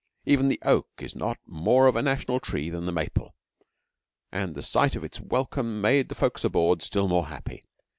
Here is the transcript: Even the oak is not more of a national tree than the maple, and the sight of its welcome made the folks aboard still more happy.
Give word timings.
Even 0.25 0.47
the 0.49 0.57
oak 0.63 0.89
is 0.97 1.15
not 1.15 1.37
more 1.45 1.85
of 1.85 1.95
a 1.95 2.01
national 2.01 2.39
tree 2.39 2.71
than 2.71 2.87
the 2.87 2.91
maple, 2.91 3.35
and 4.31 4.55
the 4.55 4.63
sight 4.63 4.95
of 4.95 5.03
its 5.03 5.21
welcome 5.21 5.79
made 5.79 6.09
the 6.09 6.15
folks 6.15 6.43
aboard 6.43 6.81
still 6.81 7.07
more 7.07 7.27
happy. 7.27 7.61